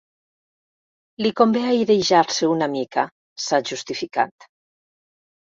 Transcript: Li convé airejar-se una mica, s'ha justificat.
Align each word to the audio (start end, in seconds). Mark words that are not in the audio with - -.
Li 1.25 1.31
convé 1.41 1.61
airejar-se 1.73 2.49
una 2.53 2.71
mica, 2.77 3.05
s'ha 3.45 3.63
justificat. 3.73 4.51